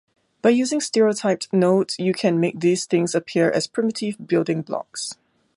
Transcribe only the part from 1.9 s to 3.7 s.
you can make these things appear as